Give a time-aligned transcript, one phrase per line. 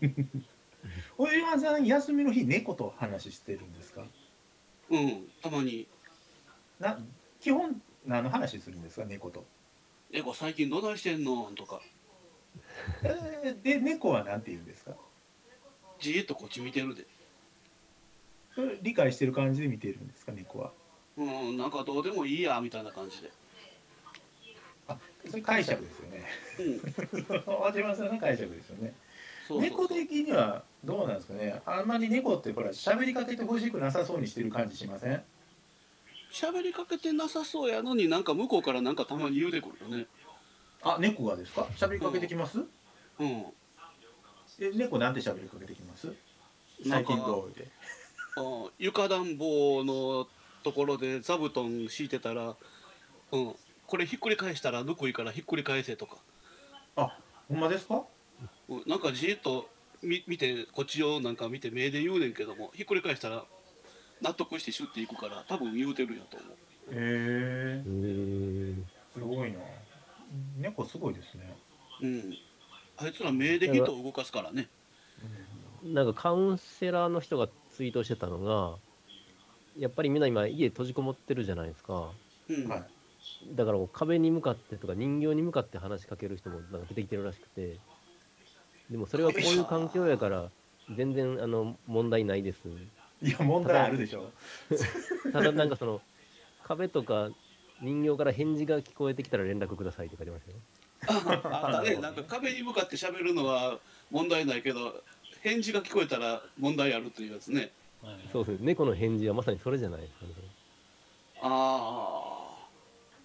[1.18, 4.04] お岩さん休みの日猫と話してるんですか？
[4.90, 5.86] うんたまに。
[6.80, 6.98] な
[7.40, 9.04] 基本何の話するんですか？
[9.06, 9.44] 猫と
[10.10, 11.80] 「猫最近どないしてんの?」とか。
[13.02, 14.92] えーで猫は何て言うんですか？
[16.00, 17.04] じーっとこっち見てるで。
[18.54, 20.32] それ理解してる感じで見てるんですか？
[20.32, 20.72] 猫は。
[21.16, 23.30] うんなんかどうでもいいやみたいな感じで。
[24.86, 24.96] あ
[25.28, 26.24] それ解釈ですよね。
[26.60, 27.34] うん。
[27.60, 28.94] 渡島さんの解釈ですよね
[29.50, 31.60] 猫的にはどうなんですかね。
[31.64, 35.22] あんまり猫ってほら喋りかけてほしくなさそうにしてる感じしません？
[36.32, 40.06] 喋りかけてなさそうやのになんか向こうからなんかたまに言うてくるよね。
[40.82, 41.62] あ猫がですか？
[41.76, 42.62] 喋りかけてきます、う
[43.24, 43.44] ん。
[44.60, 46.12] え猫なんて喋りかけてきます？
[46.86, 47.58] 最近どう？
[47.58, 47.68] で
[48.36, 50.28] あ床暖房の
[50.62, 52.54] ところで座布団敷いてたら、
[53.32, 53.54] うん、
[53.86, 56.16] これひっくり返したらぬくいからひっくり返せとか、
[56.96, 57.16] あ
[57.48, 57.94] ほんまですか？
[57.94, 58.02] うん、
[58.86, 59.68] なんかじーっと
[60.02, 63.44] 見見てこっちをなんか見て目で言うねんけどもひっくり返したら
[64.20, 66.50] 納得してシュッていくから多分言うてるんやと思う。
[66.50, 68.74] へえへー。
[69.14, 69.58] すごいな。
[70.58, 71.56] 猫すごいですね、
[72.02, 72.36] うん。
[72.98, 74.68] あいつら目で人を動かすからね。
[75.82, 78.76] なんかカウンセラーの人がツイートしてたのが、
[79.78, 82.10] やっぱりみんな今家閉じこもってるじゃないですか。
[82.48, 82.84] うん、はい。
[83.54, 87.78] だからこう壁に向かってとか人形に向かって話しかける人もなんか出てきてるらしくて、
[88.90, 90.50] でもそれはこういう環境やから
[90.96, 92.60] 全然あの問題ないです。
[93.20, 94.30] いや問題あるでしょ
[95.32, 96.00] ただなんかその
[96.62, 97.30] 壁とか
[97.82, 100.58] 人形から返事が聞こえてきたら連絡くださいって書いてましたよ。
[101.42, 103.78] ああったねなんか壁に向かって喋るのは
[104.10, 105.02] 問題ないけど
[105.42, 107.70] 返事が聞こえたら問題あるというやつね
[108.32, 108.66] そうですね。
[108.66, 110.32] 猫の返事はまさにそれじゃないですかね。
[111.42, 112.56] あ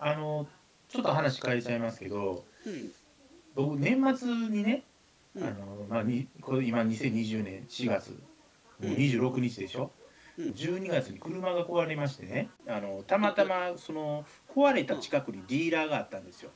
[0.00, 0.46] ああの
[0.88, 2.92] ちょっと話変えちゃいますけどうん
[3.54, 4.82] 僕年末にね、うん
[5.38, 8.16] あのまあ、にこれ今2020年4月も
[8.82, 9.90] う26日でしょ、
[10.38, 10.48] うん。
[10.48, 14.24] 12月に車が壊れましてねあのたまたまその
[14.54, 16.50] 壊れた近くにディーラーがあったんですよ。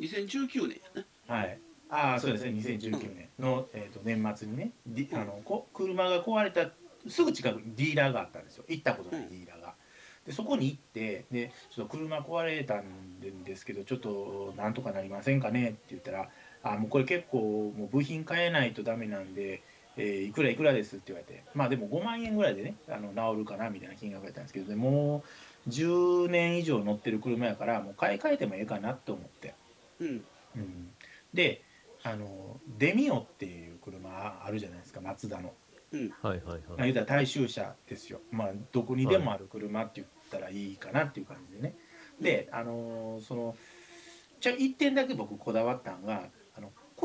[0.00, 1.06] 2019年やね。
[1.28, 1.58] はい、
[1.88, 4.72] ああそうですね2019年の、えー、と年末にね
[5.12, 6.70] あのこ車が壊れた
[7.08, 8.64] すぐ近くにディーラーがあったんですよ。
[8.68, 9.74] 行ったことないディーラーが。
[10.26, 16.30] でそこに行ってでちょっと車壊れたんですけどちょっとなんとかなりませんかねって言ったら
[16.64, 19.62] 「あもうこれ結構もう部品変えないとダメなんで、
[19.96, 21.44] えーいくらいくらです」って言われて。
[21.54, 25.22] まあでも5万円ぐらいでねあの治るかなみたいな金額だったんですけどでも
[25.66, 29.54] う10年以上乗ってる車やからもう買い替えてもええかなと思って。
[30.00, 30.24] うん。
[30.56, 30.90] うん、
[31.32, 31.62] で
[32.02, 35.52] あのデミオっていう車あるじゃないですかマツダの、
[36.22, 36.62] はいはいまあ、はい。
[36.82, 38.20] 言うたら大衆車ですよ。
[38.30, 41.74] まあどこにでもある車って言ったらいいかなっていう感じでね。
[42.20, 43.56] であのその
[44.40, 46.28] じゃあ1点だけ僕こだわったんが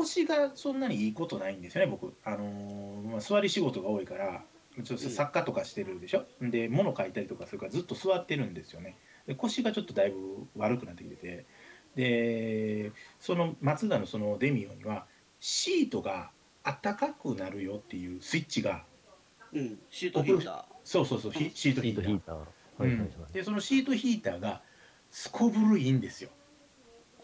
[0.00, 2.12] 腰がそんなにいいことないんですよね僕。
[2.24, 4.42] あの、まあ、座り仕事が多いから
[4.82, 6.24] ちょっと作家とかしてるでしょ？
[6.40, 8.96] で物書いたりとかするからずっと座ってるんですよね。
[9.26, 11.46] で腰がちょっとだいぶ悪くなってきてて。
[11.96, 15.06] でそのマツダのそのデミオには
[15.40, 16.30] シートが
[16.62, 18.84] あったかくなるよっていうスイッチが
[19.52, 19.78] うん。
[19.90, 22.14] シートヒータそうそうそうヒシートシヒーター。
[22.14, 22.36] ーター。
[22.36, 22.90] はい。
[22.90, 24.62] うん、でそのシートヒーターが
[25.10, 26.30] すこぶるいいんですよ、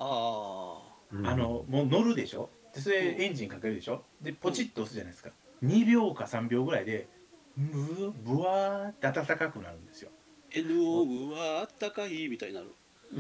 [0.01, 0.05] ー。
[0.05, 0.83] あ
[1.13, 1.27] うん。
[1.29, 2.51] あのもう乗るでしょ？
[2.77, 4.03] でそれエンジンかけるでしょ？
[4.23, 5.31] でポチッと押すじゃないですか、
[5.65, 7.09] 2秒か3秒ぐらいで
[7.57, 10.11] ブブワーって暖かくなるんですよ。
[10.55, 12.73] あ NO はあったかいみたいになる。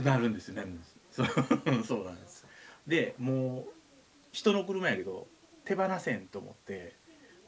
[0.04, 1.26] なるんですよなるんですそう
[1.84, 2.46] そうなんです。
[2.86, 3.72] でもう
[4.32, 5.26] 人の車やけど
[5.64, 6.94] 手放せんと思って。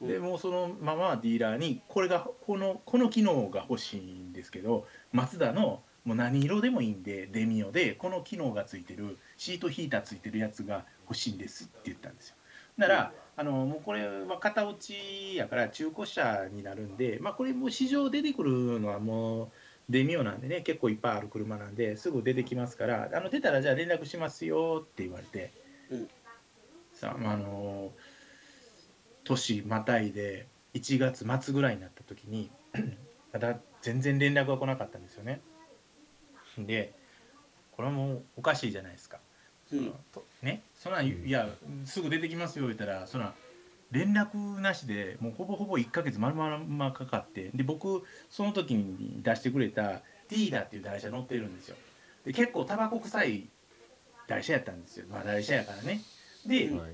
[0.00, 0.22] でうん。
[0.24, 12.36] もうそのままディーラーにこれがこのこの機能が欲しいんですけどマツダのもう何色でもいいんでデミオでこの機能がついてるシートヒーターついてるやつが欲しいんですって言ったんですよ。
[12.78, 19.48] なら、あのもうこれは型落ちやから中古車になるんでまあこれもう市場出てくるのはもう
[19.90, 25.52] デミオなんでね結構いっぱいある車なんですぐ出てきますからあの出たらじゃあ連絡しますよって言われて、
[25.90, 26.08] うん。
[26.94, 27.92] さああの
[29.24, 32.50] 年またいで1月末ぐらいになった時に
[33.30, 35.42] まだ全然連絡が来なかったんですよね
[36.66, 36.94] で
[37.72, 39.18] これはもうおかしいじゃないですか、
[39.72, 39.94] うん。
[40.12, 41.48] そねそんなんいや
[41.84, 43.34] すぐ出てきますよ言ったらそんな
[43.90, 51.76] 連絡なしでもうほぼほぼ1ヶ月丸々かかってで僕その時に出してくれたディーダっていう台車乗ってるんですよ。
[52.24, 53.48] で結構タバコ臭い
[54.26, 55.06] 台車やったんですよ。
[55.10, 56.02] まあ台車やからね。
[56.46, 56.90] で、うんはい。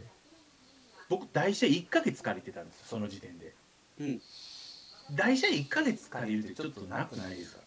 [1.08, 3.55] 僕台車1ヶ月借りてたんですよその時点で。
[4.00, 4.20] うん。
[5.17, 7.62] 台車1ヶ月借りるってちょっと長くないですか？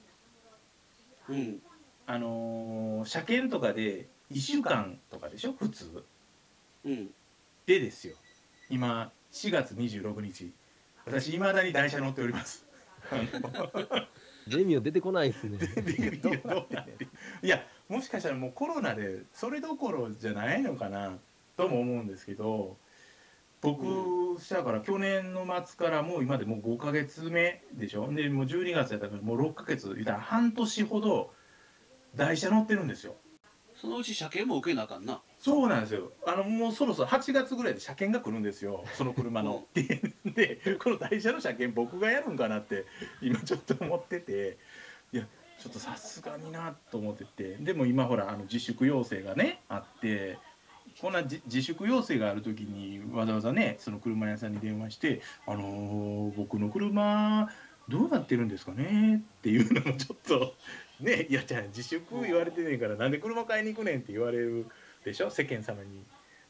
[1.30, 1.62] うん
[2.08, 5.54] あのー車検とかで1週間とかでしょ？
[5.54, 6.04] 普通。
[6.86, 7.10] うん。
[7.66, 8.16] でですよ。
[8.70, 10.52] 今4月26日。
[11.06, 12.66] 私いまだに台車乗っております。
[14.48, 15.60] レミオ出てこないですね。
[17.44, 21.18] いやもしかしたらもうコロナでそれどころじゃないのかな
[21.56, 22.78] とも思うんですけど
[23.62, 28.12] 僕したから去年の末からもう今でもう5ヶ月目でしょ？
[28.14, 31.34] でもう12月やったからもう6ヶ月言ったら半年ほど
[32.18, 33.16] 台車乗ってるんですよ。
[33.76, 35.22] そのうち車検も受けなあかんな。
[35.40, 36.12] そうなんですよ。
[36.26, 38.84] あのもうそろそろ8月ぐらいで車検が来るんですよ。
[38.94, 39.66] その車の。
[39.74, 39.84] で
[40.26, 42.86] でこの台車の車検僕がやるんかなって
[43.22, 44.58] 今ちょっと思ってて。
[45.14, 45.28] いや
[45.60, 47.58] ちょっとさすがになと思ってて。
[47.58, 50.38] でも今ほらあの自粛要請がねあって
[51.00, 57.50] こんな自自粛要請がある時にわざわざねその車屋さんに電話して「あのー僕の車
[57.90, 60.56] どうなってるんですかね?」っていうのもちょっと
[61.00, 64.66] ねいやじゃあ自粛言われてねえからなんで車買いに行くねんって言われる
[65.04, 65.30] でしょ？
[65.30, 66.04] 世間様に。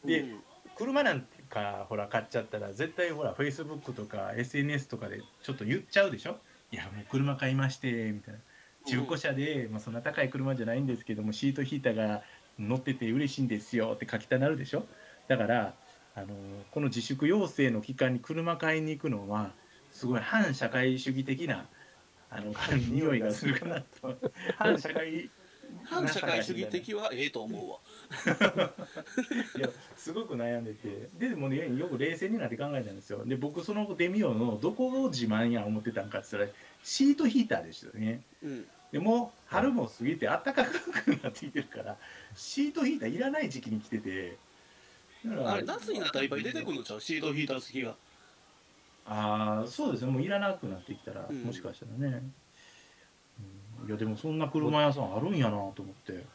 [0.05, 0.43] でうん。
[0.75, 6.39] 車なんかほら買っちゃったら絶対ほらフェイスブックとか SNS とかでちょっと言っちゃうでしょ？
[6.71, 8.39] いやもう車買いましてみたいな。
[8.85, 12.23] 中古車で、まあ、そんな高い車じゃないんですけどもシートヒーターが
[12.57, 14.85] 乗ってて嬉しいんですよって書きたなるでしょ？
[15.27, 15.73] だから
[16.15, 16.27] あの
[16.71, 19.51] この自粛要請の期間に車買いに行くのは
[19.97, 21.65] すごい反社会主義的な
[22.29, 24.15] あの匂いがするかなと。
[24.55, 25.27] 反社会
[25.83, 27.79] 反社会主義的はええと思うわ。
[29.57, 31.09] いやすごく悩んでて。
[31.17, 33.25] ででもねよく冷静になって考えたんですよ。
[33.25, 38.21] で僕そのデミオのどこを自慢や思ってたんかって言ったらシートヒーターでしたよね。
[38.43, 38.67] うん。
[38.91, 41.97] でもう春も過ぎて暖かくなってきてるから
[42.35, 44.37] シートヒーターいらない時期に来てて。
[45.25, 47.01] だからあれ夏になったらいっぱい出てくるのちゃう？
[47.01, 47.95] シートヒーター付きが
[49.09, 50.11] ああそうですね。
[50.11, 51.43] もういらなくなってきたら、うん。
[51.43, 52.21] もしかしたらね、
[53.81, 56.25] うん、いやでもそんな車屋さんあるんやなと思って。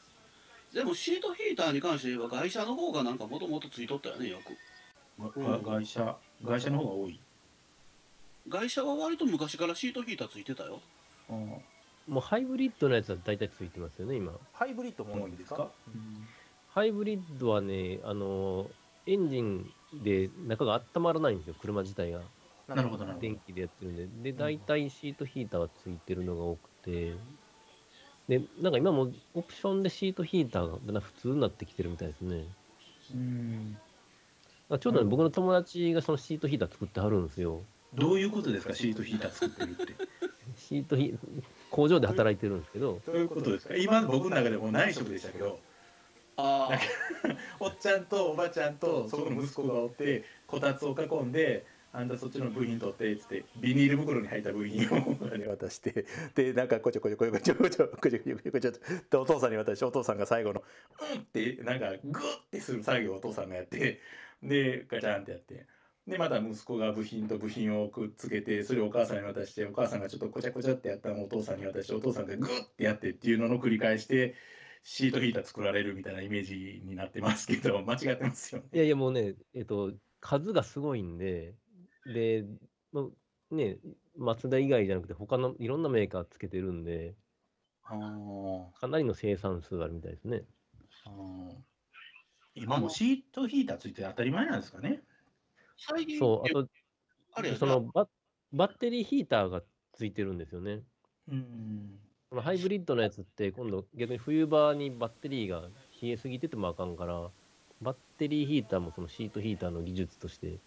[0.73, 4.57] でもシートヒーターに関して言えば外車の方がなんかもともとついとったよねよく。
[5.23, 7.21] がが外車外車の方が多い。
[8.49, 10.81] 外車は割と昔からシートヒーターついてたよ。
[11.29, 11.37] あー。
[12.09, 14.33] もうハイブリッドのやつは大体ついてますよね、今。
[14.55, 15.69] ハイブリッドも多いんですか？
[16.71, 18.69] ハイブリッドはね、あの、
[19.07, 19.71] エンジン
[20.03, 22.23] で中が温まらないんですよ、車自体が。
[22.69, 23.21] なるほどなるほど。
[23.21, 24.33] 電気でやってるんで。
[24.33, 27.15] で、大体シートヒーターがついてるのが多くて。
[28.29, 32.45] で、なんか今もオプションでシートヒーターが普通になってきてるみたいですね。
[33.15, 33.77] うん。
[34.71, 37.63] あちょうどね、うん僕の友達がそのシートヒーター作ってはるんですよ。
[37.95, 38.75] どういうことですか？
[38.75, 39.95] シートヒーター作ってるって。
[40.57, 41.15] シートヒ
[41.71, 43.77] 工場で働いてるんですけど、どういうことですか？
[43.77, 45.59] 今僕の中でもう内職でしたけど。
[46.37, 46.79] ああ
[47.61, 55.17] おっちゃんとおばちゃんとそこの息子がおってこたつを囲んであんたそっちの部品取ってっつってビニール袋に入った部品を。
[55.49, 56.07] 渡して。
[56.35, 60.63] でなんかこちょこちょこちょこちょこちょこちょこちょこちょってお父さんに渡してお父さんが最後の
[61.15, 64.01] 「うん」ってなんかグッてする作業をお父さんがやって
[64.43, 65.67] でガチャンってやって。
[66.07, 74.35] でまた息子が部品と部品をくっつけてそれをお母さんに渡してお母さんがちょっとこちゃこちゃってやったのをお父さんに渡してお父さんがグッてやってっていうのの繰り返して
[74.83, 78.69] シートヒーター作られるみたいなイメージになってますけど間違ってますよね。
[78.73, 81.55] いやいやもうね、えっと、数がすごいんで、
[82.07, 82.45] で、
[82.93, 83.09] ま
[83.51, 83.79] ね、
[84.17, 87.15] マツダ以外じゃなくて、他のいろんなメーカーつけてるんで、
[87.83, 90.43] かなりの生産数があるみたいですね。
[92.55, 95.03] 今もシートヒーターついて当たり前なんですかね。
[95.77, 96.69] 最近そう、あと、
[97.35, 98.09] あれそのバ
[98.53, 100.83] バッテリーヒーターがついてるんですよね。
[101.29, 101.99] うん。
[102.31, 105.69] このハイブリッドのやつって、今度逆に冬場にバッテリーが
[106.01, 107.31] 冷えすぎててもあかんから、
[107.81, 110.61] バッテリーヒーターもそのシートヒーターの技術として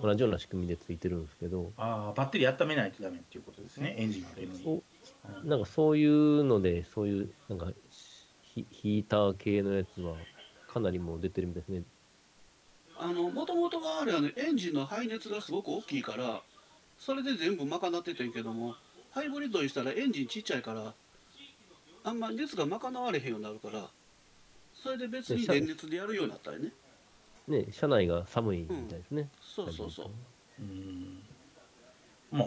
[0.00, 3.94] 同じような仕組みでついてるんですけど、ああ、バッテリー温めないとダメっていうことですね。
[3.98, 4.62] エンジンのに。
[4.62, 4.82] そう
[5.42, 7.72] うんなんかそういうので、そういうなんか
[8.42, 10.14] ヒヒーター系のやつは
[10.68, 11.82] かなりもう出てるみたいですね。
[12.98, 16.42] あのもともとがあれはねエンジンの排熱がすごく大きいから
[16.98, 18.76] それで全部賄っててんけども
[19.10, 20.94] ハイブリッドにしたらエンジンちっちゃいから
[22.04, 23.88] あんま熱が賄われへんようになるから
[24.72, 26.72] それで別に電熱でやるようになったよね
[27.48, 29.28] ね、車内が寒いみたいですね。
[29.40, 30.10] そうそうそう。
[30.60, 31.22] うん。
[32.30, 32.44] ま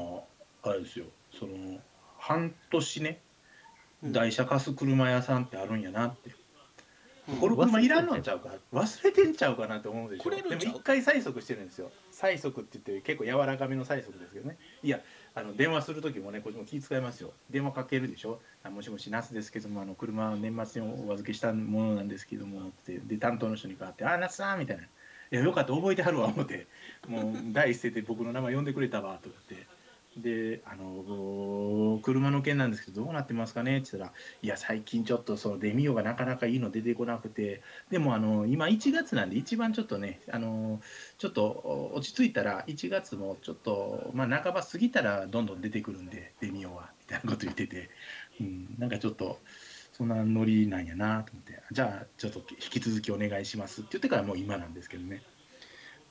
[0.64, 1.06] あ、あれですよ。
[1.38, 1.80] その、
[2.18, 3.22] 半年ね、
[4.04, 4.14] うん。
[4.14, 6.32] 台車貸す車屋さんってあるんやなって。
[7.28, 7.38] うん。
[7.38, 8.50] この車いらんのちゃうか。
[8.74, 10.30] 忘れてんちゃうかなって思うでしょ。
[10.30, 11.92] でも一回催促してるんですよ。
[12.14, 14.58] 催促って言って結構柔らかめの催促ですけどね。
[14.82, 15.02] いや
[15.38, 17.34] あの電話する時もねこっちも気遣いますよ。
[17.50, 18.40] 電話かけるでしょ？
[18.64, 24.88] あもしもしナスですけどもあの車は年末にお預けしたものなんですけどもってで担当の人に代わって「あナスさん」みたいな「い
[25.32, 26.68] やよかった覚えてはるわ」思って。
[27.08, 29.75] もう第一声で僕の名前呼んでくれたわと思って。
[30.18, 33.80] で、あの車の件なんですけど、どうなってますかね？
[33.80, 40.82] って言ったら、いや、最近ちょっとそのデミオがなかなかいいの出てこなくて、でもあの今、1月なんで、一番ちょっとね、あの
[41.18, 47.90] ちょっと落ち着いたら、1月もちょっと、まあ、半ば過ぎたらどんどん出てくるんで、デミオはみたいなこと言ってて、
[48.40, 49.40] うん、なんかちょっと、
[49.92, 53.82] そんなノリなんやなと思って、じゃあ、ちょっと引き続きお願いします。
[53.82, 55.22] って言ってから、もう今なんですけどね。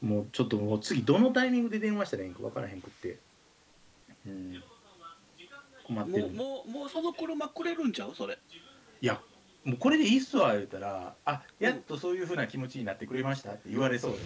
[0.00, 3.18] もうちょっともう次どのタイミングで電話したらいいんか分からへんくって、
[4.26, 4.62] うん、
[5.86, 6.28] 困ってる。
[6.28, 8.14] もうもうもうその車くれるんちゃう？
[8.14, 8.38] それ。
[9.00, 9.20] いや
[9.64, 14.18] もうこれでいいっすわ言うたらあやっとそういうふうな気持ちになってくれましたって言われそうで。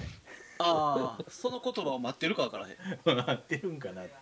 [0.61, 2.77] ああその言葉を待ってるかわからへん。
[3.27, 4.13] なってるんかなって